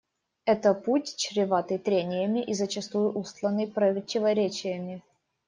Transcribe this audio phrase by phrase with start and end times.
[0.45, 5.03] Это путь, чреватый трениями и зачастую устланный противоречиями.